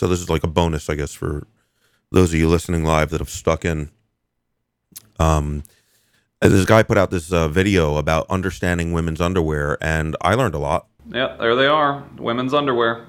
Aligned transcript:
So 0.00 0.06
this 0.06 0.22
is 0.22 0.30
like 0.30 0.44
a 0.44 0.48
bonus, 0.48 0.88
I 0.88 0.94
guess, 0.94 1.12
for 1.12 1.46
those 2.10 2.32
of 2.32 2.40
you 2.40 2.48
listening 2.48 2.84
live 2.84 3.10
that 3.10 3.20
have 3.20 3.28
stuck 3.28 3.66
in. 3.66 3.90
Um, 5.18 5.62
this 6.40 6.64
guy 6.64 6.82
put 6.82 6.96
out 6.96 7.10
this 7.10 7.30
uh, 7.30 7.48
video 7.48 7.98
about 7.98 8.24
understanding 8.30 8.94
women's 8.94 9.20
underwear, 9.20 9.76
and 9.82 10.16
I 10.22 10.36
learned 10.36 10.54
a 10.54 10.58
lot. 10.58 10.86
Yeah, 11.12 11.36
there 11.38 11.54
they 11.54 11.66
are. 11.66 12.02
Women's 12.16 12.54
underwear. 12.54 13.08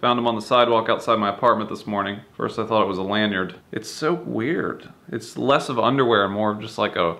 Found 0.00 0.16
them 0.16 0.28
on 0.28 0.36
the 0.36 0.42
sidewalk 0.42 0.88
outside 0.88 1.18
my 1.18 1.28
apartment 1.28 1.68
this 1.68 1.88
morning. 1.88 2.20
First 2.36 2.60
I 2.60 2.66
thought 2.66 2.82
it 2.82 2.88
was 2.88 2.98
a 2.98 3.02
lanyard. 3.02 3.56
It's 3.72 3.90
so 3.90 4.14
weird. 4.14 4.92
It's 5.08 5.36
less 5.36 5.68
of 5.68 5.76
underwear 5.80 6.24
and 6.24 6.32
more 6.32 6.52
of 6.52 6.60
just 6.60 6.78
like 6.78 6.94
a 6.94 7.16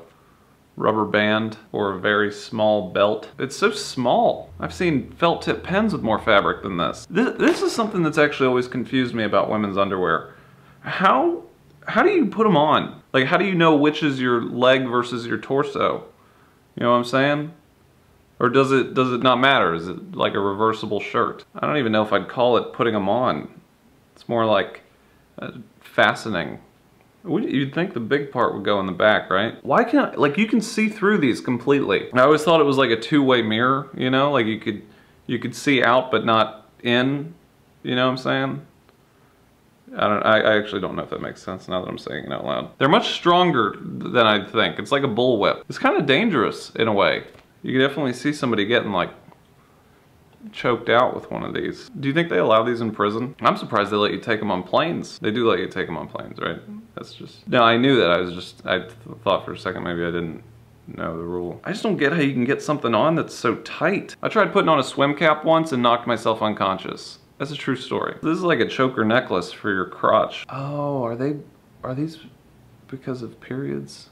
rubber 0.81 1.05
band 1.05 1.59
or 1.73 1.93
a 1.93 2.01
very 2.01 2.33
small 2.33 2.91
belt. 2.91 3.29
It's 3.39 3.57
so 3.57 3.71
small. 3.71 4.51
I've 4.59 4.73
seen 4.73 5.13
felt 5.13 5.43
tip 5.43 5.63
pens 5.63 5.93
with 5.93 6.03
more 6.03 6.19
fabric 6.19 6.63
than 6.63 6.79
this. 6.79 7.07
This, 7.11 7.37
this 7.39 7.63
is 7.63 7.73
something 7.73 8.03
that's 8.03 8.19
actually 8.19 8.49
always 8.49 8.67
confused 8.67 9.15
me 9.15 9.23
about 9.23 9.51
women's 9.51 9.77
underwear. 9.77 10.35
How 10.81 11.43
how 11.87 12.03
do 12.03 12.11
you 12.11 12.27
put 12.27 12.45
them 12.45 12.57
on? 12.57 13.03
Like 13.13 13.27
how 13.27 13.37
do 13.37 13.45
you 13.45 13.55
know 13.55 13.77
which 13.77 14.03
is 14.03 14.21
your 14.21 14.43
leg 14.43 14.87
versus 14.87 15.27
your 15.27 15.39
torso? 15.39 16.05
You 16.77 16.85
know 16.85 16.93
what 16.93 16.97
I'm 16.97 17.05
saying? 17.05 17.53
Or 18.39 18.49
does 18.49 18.73
it 18.73 18.95
does 18.95 19.13
it 19.13 19.23
not 19.23 19.39
matter? 19.39 19.75
Is 19.75 19.87
it 19.87 20.15
like 20.15 20.33
a 20.33 20.41
reversible 20.41 21.01
shirt? 21.01 21.45
I 21.55 21.67
don't 21.67 21.77
even 21.77 21.93
know 21.93 22.03
if 22.03 22.13
I'd 22.13 22.29
call 22.29 22.57
it 22.57 22.73
putting 22.73 22.95
them 22.95 23.09
on. 23.09 23.61
It's 24.15 24.27
more 24.29 24.47
like 24.47 24.81
uh, 25.39 25.53
fastening. 25.81 26.61
You'd 27.25 27.75
think 27.75 27.93
the 27.93 28.01
big 28.01 28.33
part 28.33 28.55
would 28.55 28.65
go 28.65 28.81
in 28.81 28.87
the 28.87 28.93
back, 28.93 29.29
right? 29.31 29.63
Why 29.63 29.85
can't 29.85 30.19
like 30.19 30.39
you 30.39 30.47
can 30.47 30.61
see 30.61 30.89
through 30.89 31.19
these 31.19 31.41
completely? 31.41 32.09
I 32.15 32.21
always 32.21 32.43
thought 32.43 32.61
it 32.61 32.65
was 32.65 32.79
like 32.79 32.91
a 32.91 32.99
two-way 32.99 33.43
mirror, 33.43 33.89
you 33.95 34.11
know, 34.11 34.33
like 34.33 34.47
you 34.47 34.59
could 34.59 34.83
you 35.27 35.39
could 35.39 35.55
see 35.55 35.83
out 35.83 36.11
but 36.11 36.25
not 36.25 36.69
in. 36.83 37.35
You 37.83 37.95
know 37.95 38.07
what 38.07 38.13
I'm 38.13 38.19
saying? 38.19 38.67
I 39.97 40.09
don't. 40.09 40.23
I, 40.23 40.41
I 40.41 40.59
actually 40.59 40.81
don't 40.81 40.97
know 40.97 41.03
if 41.03 41.11
that 41.11 41.21
makes 41.21 41.43
sense 41.43 41.69
now 41.69 41.81
that 41.83 41.89
I'm 41.89 41.99
saying 41.99 42.25
it 42.25 42.33
out 42.33 42.45
loud. 42.45 42.71
They're 42.79 42.89
much 42.89 43.13
stronger 43.13 43.77
than 43.81 44.27
I 44.27 44.45
think. 44.45 44.79
It's 44.79 44.93
like 44.93 45.03
a 45.03 45.09
bullwhip. 45.09 45.63
It's 45.69 45.79
kind 45.79 45.97
of 45.97 46.07
dangerous 46.07 46.71
in 46.77 46.89
a 46.89 46.93
way. 46.93 47.25
You 47.63 47.73
can 47.73 47.87
definitely 47.87 48.13
see 48.15 48.33
somebody 48.33 48.65
getting 48.65 48.93
like 48.93 49.11
choked 50.53 50.89
out 50.89 51.15
with 51.15 51.31
one 51.31 51.45
of 51.45 51.55
these. 51.55 51.91
Do 52.01 52.09
you 52.09 52.15
think 52.15 52.29
they 52.29 52.39
allow 52.39 52.63
these 52.63 52.81
in 52.81 52.91
prison? 52.91 53.35
I'm 53.41 53.57
surprised 53.57 53.91
they 53.91 53.97
let 53.97 54.13
you 54.13 54.21
take 54.21 54.41
them 54.41 54.51
on 54.51 54.63
planes. 54.63 55.19
They 55.19 55.31
do 55.31 55.49
let 55.49 55.59
you 55.59 55.69
take 55.69 55.87
them 55.87 55.97
on 55.97 56.09
planes, 56.09 56.39
right? 56.39 56.57
Mm-hmm. 56.57 56.79
That's 56.95 57.15
just. 57.15 57.47
No, 57.49 57.63
I 57.63 57.77
knew 57.77 57.97
that. 57.97 58.11
I 58.11 58.19
was 58.19 58.35
just. 58.35 58.67
I 58.67 58.79
th- 58.79 58.93
thought 59.23 59.45
for 59.45 59.53
a 59.53 59.59
second 59.59 59.83
maybe 59.85 60.03
I 60.03 60.11
didn't 60.11 60.43
know 60.89 61.17
the 61.17 61.25
rule. 61.25 61.61
I 61.65 61.73
just 61.73 61.83
don't 61.83 61.97
get 61.97 62.13
how 62.13 62.21
you 62.21 62.33
can 62.33 62.45
get 62.45 62.63
something 62.63 62.95
on 62.95 63.15
that's 63.15 63.35
so 63.35 63.57
tight. 63.57 64.17
I 64.23 64.29
tried 64.29 64.53
putting 64.53 64.69
on 64.69 64.79
a 64.79 64.85
swim 64.85 65.15
cap 65.15 65.45
once 65.45 65.73
and 65.73 65.83
knocked 65.83 66.07
myself 66.07 66.43
unconscious. 66.43 67.19
That's 67.39 67.53
a 67.53 67.57
true 67.57 67.77
story. 67.77 68.17
This 68.23 68.37
is 68.37 68.43
like 68.43 68.61
a 68.61 68.69
choker 68.69 69.05
necklace 69.05 69.51
for 69.51 69.73
your 69.73 69.87
crotch. 69.87 70.45
Oh, 70.51 71.03
are 71.03 71.17
they, 71.17 71.37
are 71.83 71.95
these 71.95 72.19
because 72.89 73.23
of 73.23 73.41
periods? 73.41 74.11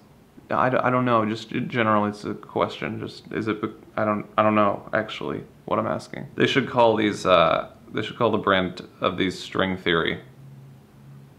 I, 0.50 0.86
I 0.86 0.90
don't 0.90 1.04
know. 1.04 1.24
Just 1.26 1.50
generally, 1.50 2.10
it's 2.10 2.24
a 2.24 2.34
question. 2.34 3.00
Just 3.00 3.30
is 3.32 3.48
it? 3.48 3.58
I 3.96 4.04
don't. 4.04 4.26
I 4.36 4.42
don't 4.42 4.54
know 4.54 4.88
actually 4.92 5.42
what 5.66 5.78
I'm 5.78 5.86
asking. 5.86 6.26
They 6.36 6.46
should 6.46 6.68
call 6.68 6.96
these. 6.96 7.26
Uh, 7.26 7.70
they 7.92 8.02
should 8.02 8.16
call 8.16 8.30
the 8.30 8.38
brand 8.38 8.86
of 9.00 9.16
these 9.16 9.38
string 9.38 9.76
theory. 9.76 10.20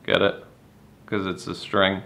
Get 0.05 0.21
it? 0.21 0.43
Because 1.05 1.25
it's 1.25 1.47
a 1.47 1.55
string, 1.55 2.01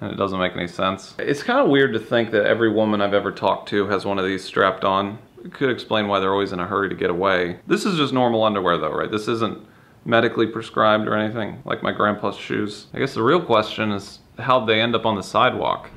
and 0.00 0.10
it 0.10 0.16
doesn't 0.16 0.38
make 0.38 0.52
any 0.56 0.68
sense. 0.68 1.14
It's 1.18 1.42
kind 1.42 1.60
of 1.60 1.68
weird 1.68 1.92
to 1.92 1.98
think 2.00 2.30
that 2.30 2.46
every 2.46 2.70
woman 2.72 3.00
I've 3.00 3.14
ever 3.14 3.32
talked 3.32 3.68
to 3.70 3.86
has 3.88 4.04
one 4.06 4.18
of 4.18 4.24
these 4.24 4.44
strapped 4.44 4.84
on 4.84 5.18
It 5.44 5.52
could 5.52 5.70
explain 5.70 6.08
why 6.08 6.20
they're 6.20 6.32
always 6.32 6.52
in 6.52 6.60
a 6.60 6.66
hurry 6.66 6.88
to 6.88 6.94
get 6.94 7.10
away. 7.10 7.60
This 7.66 7.84
is 7.84 7.96
just 7.96 8.12
normal 8.12 8.44
underwear 8.44 8.78
though, 8.78 8.92
right? 8.92 9.10
This 9.10 9.28
isn't 9.28 9.66
medically 10.04 10.46
prescribed 10.46 11.06
or 11.06 11.14
anything, 11.14 11.62
like 11.64 11.82
my 11.82 11.92
grandpa's 11.92 12.36
shoes. 12.36 12.86
I 12.94 12.98
guess 12.98 13.14
the 13.14 13.22
real 13.22 13.42
question 13.42 13.92
is 13.92 14.20
how'd 14.38 14.66
they 14.66 14.80
end 14.80 14.94
up 14.94 15.04
on 15.06 15.16
the 15.16 15.22
sidewalk? 15.22 15.90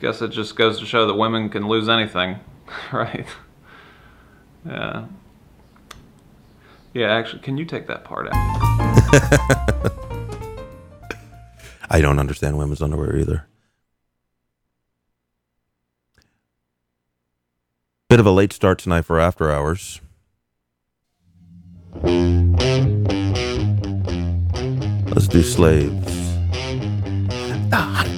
Guess 0.00 0.20
it 0.20 0.28
just 0.28 0.56
goes 0.56 0.78
to 0.80 0.86
show 0.86 1.06
that 1.06 1.14
women 1.14 1.48
can 1.48 1.66
lose 1.68 1.88
anything, 1.88 2.38
right? 2.92 3.26
Yeah. 4.66 5.06
Yeah, 6.92 7.12
actually, 7.14 7.42
can 7.42 7.56
you 7.56 7.64
take 7.64 7.86
that 7.88 8.04
part 8.04 8.28
out? 8.30 8.32
I 11.90 12.00
don't 12.00 12.18
understand 12.18 12.58
women's 12.58 12.82
underwear 12.82 13.16
either. 13.16 13.46
Bit 18.08 18.20
of 18.20 18.26
a 18.26 18.30
late 18.30 18.52
start 18.52 18.78
tonight 18.78 19.02
for 19.02 19.18
after 19.20 19.50
hours. 19.50 20.00
Let's 25.12 25.28
do 25.28 25.42
slaves. 25.42 26.36
The 27.70 28.15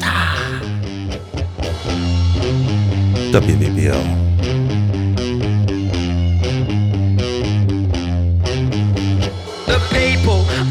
WBBL. 3.41 4.68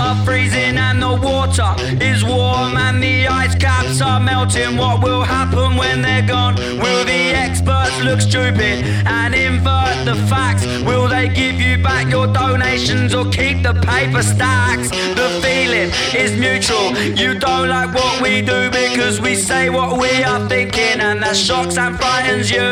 Are 0.07 0.25
freezing 0.25 0.77
and 0.77 1.01
the 1.01 1.13
water 1.21 1.69
is 2.01 2.23
warm 2.23 2.77
and 2.77 3.03
the 3.03 3.27
ice 3.27 3.55
caps 3.55 4.01
are 4.01 4.21
melting. 4.21 4.77
What 4.77 5.03
will 5.03 5.21
happen 5.21 5.75
when 5.75 6.01
they're 6.01 6.25
gone? 6.25 6.55
Will 6.55 7.03
the 7.03 7.23
experts 7.45 7.99
look 8.01 8.21
stupid 8.21 8.77
and 9.05 9.35
invert 9.35 9.97
the 10.05 10.15
facts? 10.31 10.65
Will 10.87 11.09
they 11.09 11.27
give 11.27 11.59
you 11.59 11.77
back 11.83 12.09
your 12.09 12.27
donations 12.27 13.13
or 13.13 13.25
keep 13.25 13.63
the 13.63 13.73
paper 13.91 14.23
stacks? 14.23 14.89
The 15.19 15.29
feeling 15.43 15.89
is 16.23 16.31
mutual. 16.39 16.87
You 17.21 17.37
don't 17.37 17.67
like 17.67 17.93
what 17.93 18.21
we 18.21 18.41
do 18.41 18.69
because 18.71 19.19
we 19.19 19.35
say 19.35 19.69
what 19.69 19.99
we 19.99 20.23
are 20.23 20.47
thinking 20.47 21.01
and 21.07 21.21
that 21.21 21.35
shocks 21.35 21.77
and 21.77 21.97
frightens 21.99 22.49
you. 22.49 22.71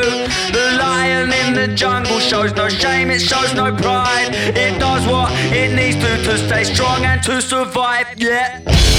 The 0.57 0.77
lion 0.79 1.33
in 1.33 1.53
the 1.53 1.67
jungle 1.75 2.19
shows 2.19 2.53
no 2.53 2.69
shame, 2.69 3.11
it 3.11 3.19
shows 3.19 3.53
no 3.53 3.75
pride. 3.75 4.29
It 4.33 4.79
does 4.79 5.05
what 5.05 5.29
it 5.51 5.75
needs 5.75 5.97
to 5.97 6.15
to 6.25 6.37
stay 6.37 6.63
strong 6.63 7.03
and 7.03 7.21
to 7.25 7.41
survive. 7.41 8.05
Yeah. 8.17 8.94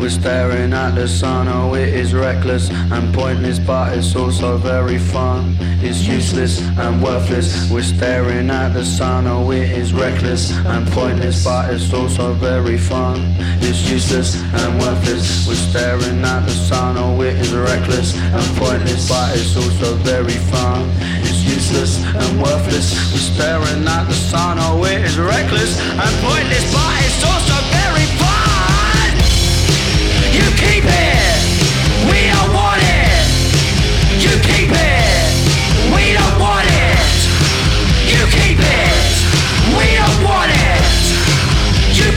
We're 0.00 0.10
staring 0.10 0.72
at 0.72 0.94
the 0.94 1.08
sun, 1.08 1.48
oh 1.48 1.74
it 1.74 1.88
is 1.88 2.14
reckless 2.14 2.70
and 2.70 3.12
pointless, 3.12 3.58
but 3.58 3.98
it's 3.98 4.14
also 4.14 4.56
very 4.56 4.96
fun. 4.96 5.56
It's 5.82 6.06
useless 6.06 6.60
and 6.78 7.02
worthless. 7.02 7.68
We're 7.70 7.82
staring 7.82 8.48
at 8.48 8.74
the 8.74 8.84
sun, 8.84 9.26
oh 9.26 9.50
it 9.50 9.70
is 9.70 9.92
reckless 9.92 10.52
and 10.52 10.86
pointless, 10.92 11.44
but 11.44 11.74
it's 11.74 11.92
also 11.92 12.32
very 12.34 12.78
fun. 12.78 13.34
It's 13.60 13.90
useless 13.90 14.40
and 14.40 14.80
worthless. 14.80 15.48
We're 15.48 15.54
staring 15.54 16.24
at 16.24 16.40
the 16.46 16.52
sun, 16.52 16.96
oh 16.96 17.20
it 17.22 17.34
is 17.34 17.52
reckless 17.52 18.16
and 18.16 18.56
pointless, 18.56 19.08
but 19.08 19.36
it's 19.36 19.56
also 19.56 19.96
very 19.96 20.38
fun. 20.52 20.88
It's 21.26 21.42
useless 21.42 22.04
and 22.04 22.40
worthless. 22.40 22.94
We're 23.12 23.28
staring 23.34 23.86
at 23.86 24.04
the 24.04 24.14
sun, 24.14 24.58
oh 24.60 24.84
it 24.84 25.04
is 25.04 25.18
reckless 25.18 25.80
and 25.80 26.14
pointless, 26.22 26.72
but 26.72 26.92
it's 27.02 27.24
also 27.24 27.54
very 27.70 27.77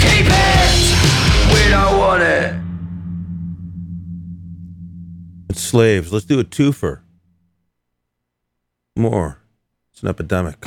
Keep 0.01 0.27
it! 0.27 1.53
We 1.53 1.69
don't 1.69 1.97
want 1.97 2.23
it! 2.23 2.55
It's 5.49 5.61
slaves. 5.61 6.11
Let's 6.11 6.25
do 6.25 6.39
a 6.39 6.43
twofer. 6.43 7.01
More. 8.95 9.39
It's 9.91 10.01
an 10.01 10.09
epidemic. 10.09 10.65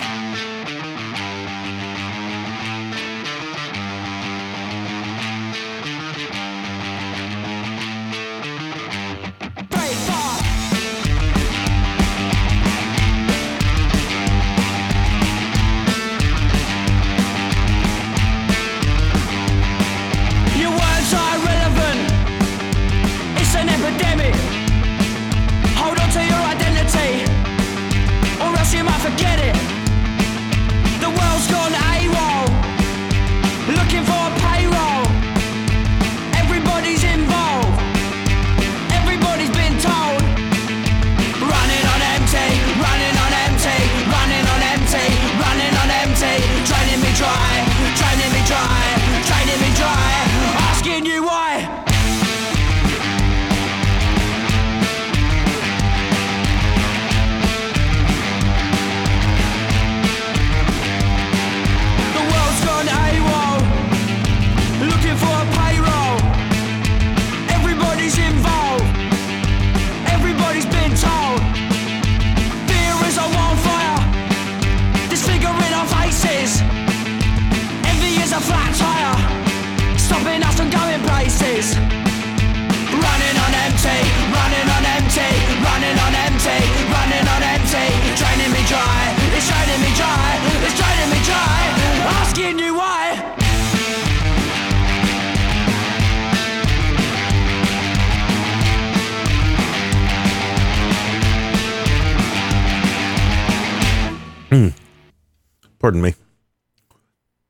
Pardon 105.85 106.01
me. 106.01 106.15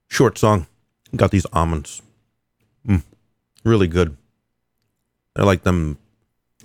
Short 0.08 0.36
song. 0.38 0.66
Got 1.14 1.30
these 1.30 1.46
almonds. 1.52 2.02
Mm, 2.84 3.04
really 3.62 3.86
good. 3.86 4.16
I 5.36 5.44
like 5.44 5.62
them 5.62 5.98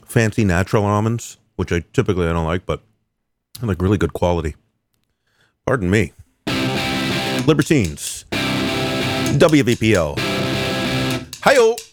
fancy 0.04 0.44
natural 0.44 0.84
almonds, 0.84 1.38
which 1.58 1.72
I 1.72 1.84
typically 1.94 2.26
I 2.26 2.34
don't 2.34 2.48
like, 2.48 2.66
but 2.66 2.82
I 3.62 3.68
like 3.68 3.84
really 3.84 4.00
good 4.00 4.14
quality. 4.14 4.56
Pardon 5.68 5.92
me. 5.92 6.12
Libertines. 7.46 8.26
WVPO. 9.38 10.16
Hiyo. 11.46 11.89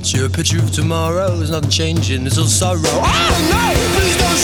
picture, 0.00 0.24
a 0.24 0.30
picture 0.30 0.58
of 0.58 0.70
tomorrow. 0.72 1.36
There's 1.36 1.50
nothing 1.50 1.68
changing, 1.68 2.24
There's 2.24 2.38
all 2.38 2.46
sorrow. 2.46 2.80
Oh 2.84 3.36
no, 3.52 3.98
please 4.00 4.16
don't 4.16 4.39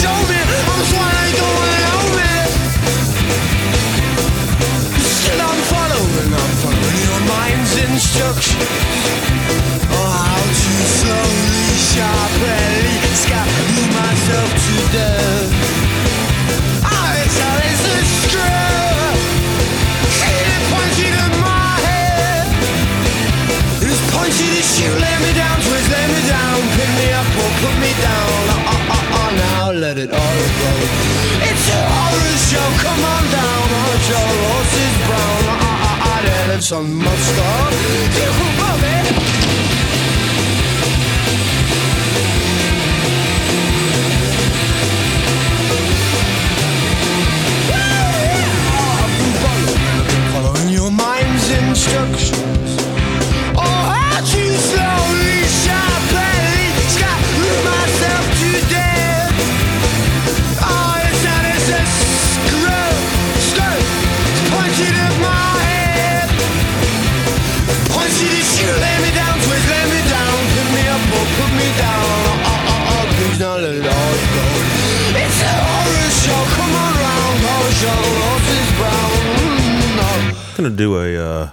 gonna 80.56 80.70
do 80.70 80.96
a 80.96 81.16
uh, 81.16 81.50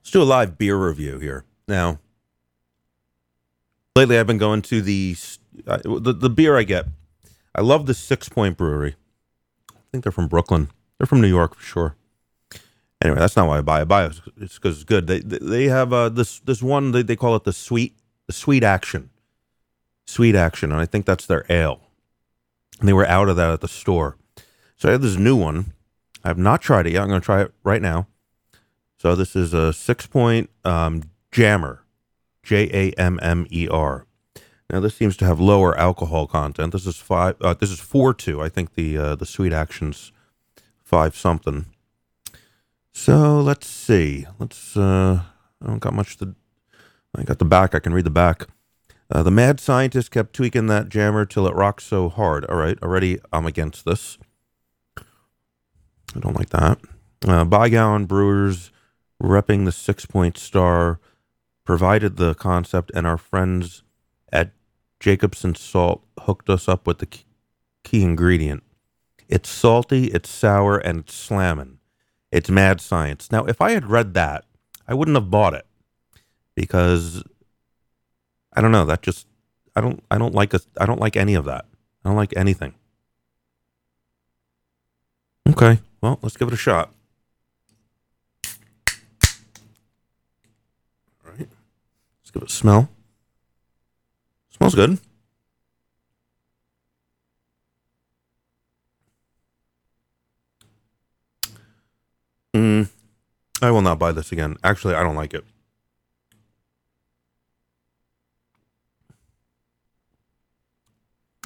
let's 0.00 0.10
do 0.10 0.22
a 0.22 0.24
live 0.24 0.56
beer 0.56 0.76
review 0.76 1.18
here 1.18 1.44
now. 1.66 1.98
Lately, 3.96 4.18
I've 4.18 4.26
been 4.26 4.38
going 4.38 4.62
to 4.62 4.80
the 4.80 5.16
uh, 5.66 5.78
the, 5.84 6.12
the 6.12 6.30
beer 6.30 6.56
I 6.56 6.62
get. 6.62 6.86
I 7.54 7.60
love 7.60 7.86
the 7.86 7.92
Sixpoint 7.92 8.56
Brewery. 8.56 8.96
I 9.70 9.80
think 9.92 10.04
they're 10.04 10.12
from 10.12 10.28
Brooklyn. 10.28 10.70
They're 10.98 11.06
from 11.06 11.20
New 11.20 11.28
York 11.28 11.54
for 11.54 11.62
sure. 11.62 11.96
Anyway, 13.02 13.18
that's 13.18 13.36
not 13.36 13.46
why 13.46 13.58
I 13.58 13.60
buy. 13.60 13.82
I 13.82 13.84
buy 13.84 14.06
it 14.06 14.20
it's 14.40 14.54
because 14.54 14.76
it's 14.76 14.84
good. 14.84 15.06
They 15.06 15.20
they 15.20 15.38
they 15.38 15.64
have 15.64 15.92
uh, 15.92 16.08
this 16.08 16.40
this 16.40 16.62
one 16.62 16.92
they, 16.92 17.02
they 17.02 17.16
call 17.16 17.36
it 17.36 17.44
the 17.44 17.52
sweet 17.52 17.94
the 18.26 18.32
sweet 18.32 18.64
action, 18.64 19.10
sweet 20.06 20.34
action, 20.34 20.72
and 20.72 20.80
I 20.80 20.86
think 20.86 21.04
that's 21.04 21.26
their 21.26 21.44
ale. 21.50 21.80
And 22.80 22.88
they 22.88 22.94
were 22.94 23.06
out 23.06 23.28
of 23.28 23.36
that 23.36 23.50
at 23.50 23.60
the 23.60 23.68
store, 23.68 24.16
so 24.76 24.88
I 24.88 24.92
had 24.92 25.02
this 25.02 25.16
new 25.16 25.36
one. 25.36 25.73
I 26.24 26.28
have 26.28 26.38
not 26.38 26.62
tried 26.62 26.86
it 26.86 26.94
yet. 26.94 27.02
I'm 27.02 27.08
going 27.08 27.20
to 27.20 27.24
try 27.24 27.42
it 27.42 27.52
right 27.62 27.82
now. 27.82 28.08
So 28.96 29.14
this 29.14 29.36
is 29.36 29.52
a 29.52 29.72
six 29.72 30.06
point 30.06 30.48
um, 30.64 31.02
jammer, 31.30 31.84
J 32.42 32.70
A 32.72 32.98
M 32.98 33.20
M 33.22 33.46
E 33.50 33.68
R. 33.68 34.06
Now 34.70 34.80
this 34.80 34.94
seems 34.94 35.16
to 35.18 35.26
have 35.26 35.38
lower 35.38 35.78
alcohol 35.78 36.26
content. 36.26 36.72
This 36.72 36.86
is 36.86 36.96
five. 36.96 37.36
Uh, 37.40 37.52
this 37.52 37.70
is 37.70 37.78
four 37.78 38.14
two. 38.14 38.40
I 38.40 38.48
think 38.48 38.74
the 38.74 38.96
uh, 38.96 39.14
the 39.14 39.26
sweet 39.26 39.52
actions 39.52 40.10
five 40.82 41.14
something. 41.14 41.66
So 42.92 43.40
let's 43.40 43.66
see. 43.66 44.26
Let's. 44.38 44.76
Uh, 44.76 45.20
I 45.60 45.66
don't 45.66 45.80
got 45.80 45.92
much 45.92 46.16
to. 46.18 46.34
I 47.14 47.24
got 47.24 47.38
the 47.38 47.44
back. 47.44 47.74
I 47.74 47.78
can 47.80 47.92
read 47.92 48.06
the 48.06 48.10
back. 48.10 48.46
Uh, 49.10 49.22
the 49.22 49.30
mad 49.30 49.60
scientist 49.60 50.10
kept 50.10 50.32
tweaking 50.32 50.66
that 50.68 50.88
jammer 50.88 51.26
till 51.26 51.46
it 51.46 51.54
rocked 51.54 51.82
so 51.82 52.08
hard. 52.08 52.46
All 52.46 52.56
right, 52.56 52.82
already 52.82 53.18
I'm 53.32 53.44
against 53.44 53.84
this. 53.84 54.16
I 56.14 56.20
don't 56.20 56.36
like 56.36 56.50
that. 56.50 56.78
Uh, 57.26 57.44
Bygown 57.44 58.04
Brewers 58.06 58.70
repping 59.22 59.64
the 59.64 59.72
six 59.72 60.06
point 60.06 60.36
star 60.38 61.00
provided 61.64 62.16
the 62.16 62.34
concept, 62.34 62.90
and 62.94 63.06
our 63.06 63.16
friends 63.16 63.82
at 64.32 64.52
Jacobsen 65.00 65.54
Salt 65.54 66.04
hooked 66.20 66.50
us 66.50 66.68
up 66.68 66.86
with 66.86 66.98
the 66.98 67.06
key, 67.06 68.02
ingredient. 68.02 68.62
It's 69.28 69.48
salty, 69.48 70.06
it's 70.08 70.28
sour, 70.28 70.78
and 70.78 71.00
it's 71.00 71.14
slamming. 71.14 71.78
It's 72.30 72.50
mad 72.50 72.80
science. 72.80 73.30
Now, 73.32 73.44
if 73.44 73.60
I 73.60 73.70
had 73.70 73.88
read 73.88 74.14
that, 74.14 74.44
I 74.86 74.94
wouldn't 74.94 75.16
have 75.16 75.30
bought 75.30 75.54
it 75.54 75.66
because 76.54 77.22
I 78.52 78.60
don't 78.60 78.72
know. 78.72 78.84
That 78.84 79.02
just 79.02 79.26
I 79.74 79.80
don't 79.80 80.02
I 80.10 80.18
don't 80.18 80.34
like 80.34 80.52
a 80.54 80.60
I 80.78 80.86
don't 80.86 81.00
like 81.00 81.16
any 81.16 81.34
of 81.34 81.44
that. 81.46 81.64
I 82.04 82.08
don't 82.08 82.16
like 82.16 82.34
anything. 82.36 82.74
Okay, 85.46 85.78
well, 86.00 86.18
let's 86.22 86.36
give 86.36 86.48
it 86.48 86.54
a 86.54 86.56
shot. 86.56 86.90
All 91.24 91.32
right, 91.32 91.48
let's 92.20 92.30
give 92.32 92.42
it 92.42 92.48
a 92.48 92.52
smell. 92.52 92.88
Smells 94.50 94.74
good. 94.74 94.98
Mm, 102.54 102.88
I 103.60 103.70
will 103.70 103.82
not 103.82 103.98
buy 103.98 104.12
this 104.12 104.32
again. 104.32 104.56
Actually, 104.64 104.94
I 104.94 105.02
don't 105.02 105.16
like 105.16 105.34
it. 105.34 105.44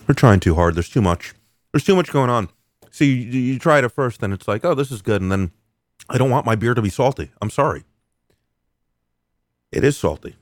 We're 0.06 0.14
trying 0.14 0.40
too 0.40 0.54
hard. 0.54 0.74
There's 0.74 0.88
too 0.88 1.02
much. 1.02 1.34
There's 1.72 1.84
too 1.84 1.96
much 1.96 2.12
going 2.12 2.30
on. 2.30 2.48
See, 2.98 3.22
you, 3.22 3.38
you 3.38 3.58
try 3.60 3.78
it 3.78 3.84
at 3.84 3.92
first, 3.92 4.24
and 4.24 4.34
it's 4.34 4.48
like, 4.48 4.64
oh, 4.64 4.74
this 4.74 4.90
is 4.90 5.02
good, 5.02 5.22
and 5.22 5.30
then 5.30 5.52
I 6.08 6.18
don't 6.18 6.30
want 6.30 6.44
my 6.44 6.56
beer 6.56 6.74
to 6.74 6.82
be 6.82 6.90
salty. 6.90 7.30
I'm 7.40 7.48
sorry. 7.48 7.84
It 9.70 9.84
is 9.84 9.96
salty. 9.96 10.34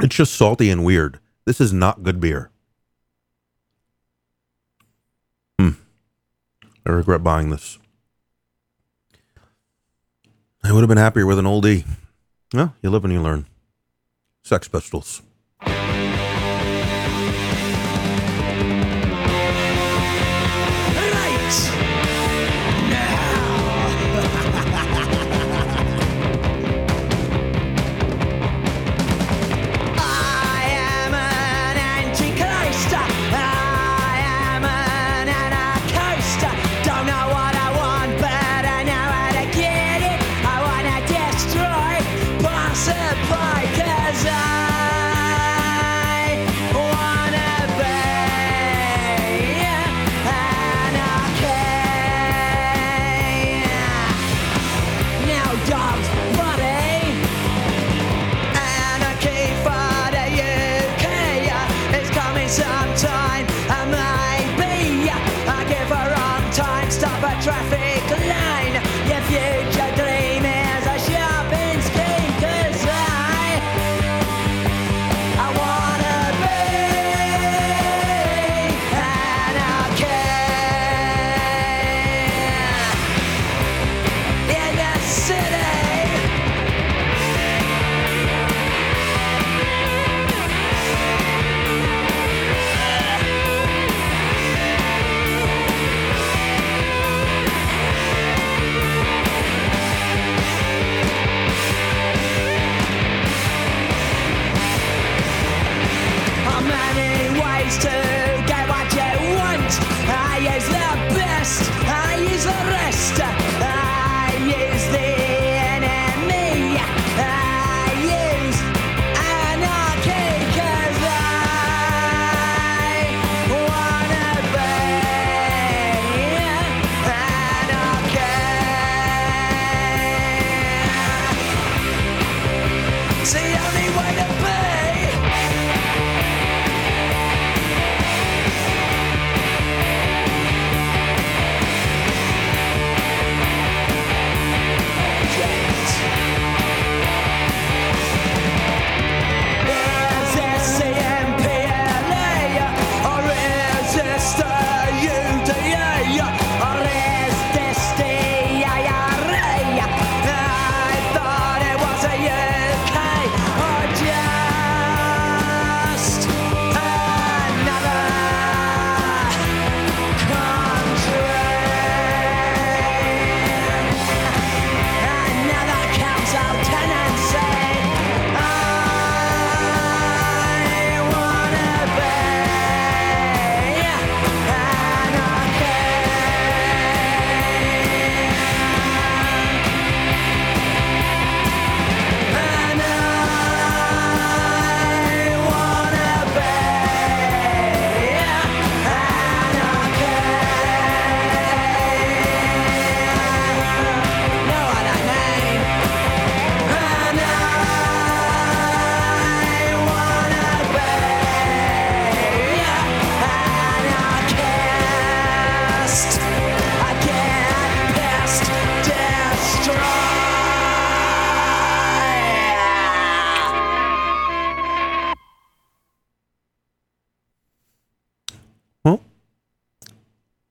It's 0.00 0.16
just 0.16 0.34
salty 0.34 0.68
and 0.68 0.84
weird. 0.84 1.20
This 1.44 1.60
is 1.60 1.72
not 1.72 2.02
good 2.02 2.18
beer. 2.18 2.50
Hmm. 5.60 5.74
I 6.84 6.90
regret 6.90 7.22
buying 7.22 7.50
this. 7.50 7.78
I 10.64 10.72
would 10.72 10.80
have 10.80 10.88
been 10.88 10.98
happier 10.98 11.24
with 11.24 11.38
an 11.38 11.44
oldie. 11.44 11.84
Well, 12.52 12.74
you 12.82 12.90
live 12.90 13.04
and 13.04 13.12
you 13.12 13.22
learn. 13.22 13.46
Sex 14.46 14.68
Pistols. 14.68 15.22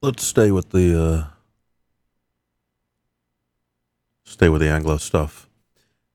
Let's 0.04 0.26
stay 0.26 0.52
with 0.52 0.70
the 0.72 1.02
uh, 1.02 1.24
stay 4.26 4.50
with 4.50 4.62
the 4.62 4.70
Anglo 4.70 4.98
stuff. 4.98 5.50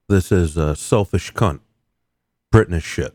This 0.09 0.30
is 0.30 0.59
uh, 0.59 0.75
selfish 0.75 1.33
cunt, 1.33 1.61
British 2.52 2.85
shit. 2.85 3.14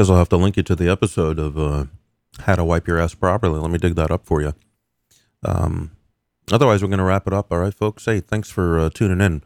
Guess 0.00 0.08
I'll 0.08 0.16
have 0.16 0.30
to 0.30 0.38
link 0.38 0.56
you 0.56 0.62
to 0.62 0.74
the 0.74 0.88
episode 0.88 1.38
of 1.38 1.58
uh, 1.58 1.84
How 2.38 2.54
to 2.54 2.64
Wipe 2.64 2.88
Your 2.88 2.98
Ass 2.98 3.12
Properly. 3.12 3.60
Let 3.60 3.70
me 3.70 3.76
dig 3.76 3.96
that 3.96 4.10
up 4.10 4.24
for 4.24 4.40
you. 4.40 4.54
Um, 5.42 5.90
otherwise, 6.50 6.80
we're 6.80 6.88
going 6.88 7.00
to 7.00 7.04
wrap 7.04 7.26
it 7.26 7.34
up. 7.34 7.52
All 7.52 7.58
right, 7.58 7.74
folks. 7.74 8.06
Hey, 8.06 8.20
thanks 8.20 8.48
for 8.48 8.80
uh, 8.80 8.88
tuning 8.88 9.20
in. 9.20 9.42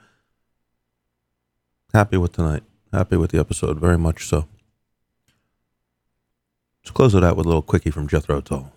Happy 1.92 2.16
with 2.16 2.34
tonight. 2.34 2.62
Happy 2.92 3.16
with 3.16 3.32
the 3.32 3.40
episode. 3.40 3.80
Very 3.80 3.98
much 3.98 4.28
so. 4.28 4.46
Let's 6.84 6.92
close 6.92 7.16
it 7.16 7.24
out 7.24 7.36
with 7.36 7.46
a 7.46 7.48
little 7.48 7.60
quickie 7.60 7.90
from 7.90 8.06
Jethro 8.06 8.40
Tull. 8.40 8.73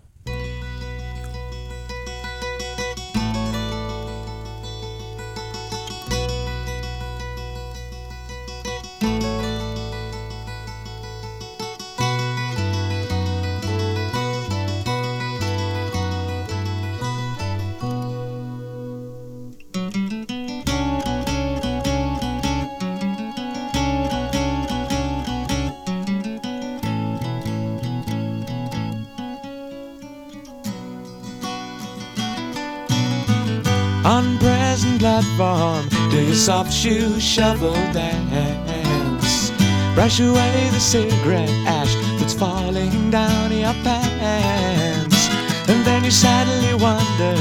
On 34.08 34.38
present 34.38 35.02
platform, 35.02 35.90
do 36.10 36.24
your 36.24 36.34
soft 36.34 36.72
shoe 36.72 37.20
shuffle 37.20 37.74
dance. 37.92 39.52
Brush 39.96 40.22
away 40.22 40.70
the 40.72 40.80
cigarette 40.80 41.50
ash 41.68 41.94
that's 42.18 42.34
falling 42.34 43.12
down 43.12 43.52
your 43.52 43.74
pants. 43.84 45.28
And 45.68 45.84
then 45.86 46.06
you 46.06 46.12
sadly 46.12 46.74
wonder, 46.82 47.36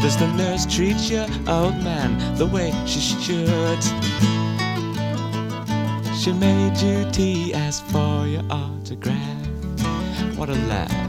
does 0.00 0.16
the 0.16 0.28
nurse 0.38 0.64
treat 0.64 0.96
your 1.10 1.26
old 1.46 1.76
man 1.84 2.16
the 2.36 2.46
way 2.46 2.72
she 2.86 3.00
should? 3.00 3.82
She 6.16 6.32
made 6.32 6.78
you 6.78 7.10
tea, 7.10 7.52
asked 7.52 7.84
for 7.88 8.26
your 8.26 8.44
autograph. 8.50 9.46
What 10.38 10.48
a 10.48 10.54
laugh. 10.66 11.05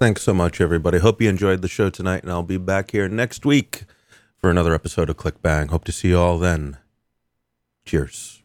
Thanks 0.00 0.22
so 0.22 0.32
much, 0.32 0.60
everybody. 0.60 1.00
Hope 1.00 1.20
you 1.20 1.28
enjoyed 1.28 1.60
the 1.60 1.66
show 1.66 1.90
tonight, 1.90 2.22
and 2.22 2.30
I'll 2.30 2.44
be 2.44 2.56
back 2.56 2.92
here 2.92 3.08
next 3.08 3.44
week 3.44 3.82
for 4.36 4.48
another 4.48 4.72
episode 4.72 5.10
of 5.10 5.16
Click 5.16 5.42
Bang. 5.42 5.68
Hope 5.68 5.82
to 5.86 5.92
see 5.92 6.10
you 6.10 6.18
all 6.20 6.38
then. 6.38 6.76
Cheers. 7.84 8.37